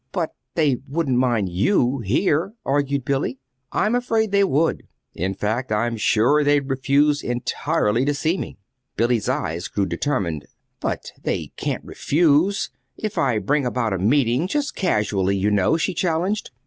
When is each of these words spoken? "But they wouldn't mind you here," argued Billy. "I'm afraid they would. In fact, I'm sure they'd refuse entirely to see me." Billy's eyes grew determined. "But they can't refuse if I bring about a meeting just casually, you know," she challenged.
"But 0.11 0.31
they 0.55 0.77
wouldn't 0.87 1.19
mind 1.19 1.49
you 1.49 1.99
here," 1.99 2.53
argued 2.65 3.05
Billy. 3.05 3.37
"I'm 3.71 3.93
afraid 3.93 4.31
they 4.31 4.43
would. 4.43 4.87
In 5.13 5.35
fact, 5.35 5.71
I'm 5.71 5.95
sure 5.95 6.43
they'd 6.43 6.71
refuse 6.71 7.21
entirely 7.21 8.03
to 8.05 8.13
see 8.15 8.35
me." 8.35 8.57
Billy's 8.97 9.29
eyes 9.29 9.67
grew 9.67 9.85
determined. 9.85 10.47
"But 10.79 11.11
they 11.21 11.51
can't 11.55 11.85
refuse 11.85 12.71
if 12.97 13.19
I 13.19 13.37
bring 13.37 13.63
about 13.63 13.93
a 13.93 13.99
meeting 13.99 14.47
just 14.47 14.75
casually, 14.75 15.37
you 15.37 15.51
know," 15.51 15.77
she 15.77 15.93
challenged. 15.93 16.49